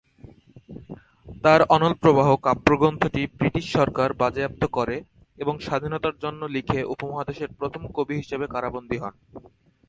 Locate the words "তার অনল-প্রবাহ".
1.43-2.29